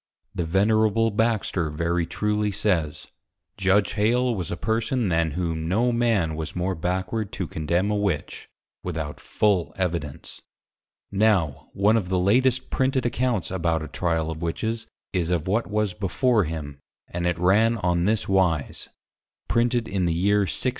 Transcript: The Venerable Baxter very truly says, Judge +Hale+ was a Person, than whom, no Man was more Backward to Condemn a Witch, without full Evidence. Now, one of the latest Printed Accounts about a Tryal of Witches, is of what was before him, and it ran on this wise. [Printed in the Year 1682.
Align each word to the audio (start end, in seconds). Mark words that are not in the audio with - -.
The 0.33 0.45
Venerable 0.45 1.11
Baxter 1.11 1.69
very 1.69 2.07
truly 2.07 2.51
says, 2.51 3.09
Judge 3.55 3.93
+Hale+ 3.93 4.33
was 4.33 4.49
a 4.49 4.57
Person, 4.57 5.09
than 5.09 5.33
whom, 5.37 5.67
no 5.67 5.91
Man 5.91 6.33
was 6.35 6.55
more 6.55 6.73
Backward 6.73 7.31
to 7.33 7.45
Condemn 7.45 7.91
a 7.91 7.95
Witch, 7.95 8.49
without 8.81 9.19
full 9.19 9.75
Evidence. 9.77 10.41
Now, 11.11 11.69
one 11.73 11.97
of 11.97 12.09
the 12.09 12.17
latest 12.17 12.71
Printed 12.71 13.05
Accounts 13.05 13.51
about 13.51 13.83
a 13.83 13.87
Tryal 13.87 14.31
of 14.31 14.41
Witches, 14.41 14.87
is 15.13 15.29
of 15.29 15.47
what 15.47 15.67
was 15.67 15.93
before 15.93 16.45
him, 16.45 16.79
and 17.07 17.27
it 17.27 17.37
ran 17.37 17.77
on 17.77 18.05
this 18.05 18.27
wise. 18.27 18.89
[Printed 19.47 19.87
in 19.87 20.05
the 20.05 20.13
Year 20.15 20.39
1682. 20.49 20.59